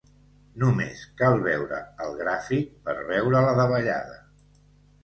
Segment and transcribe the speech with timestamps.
[0.61, 4.21] Només cal veure el gràfic per veure la davallada.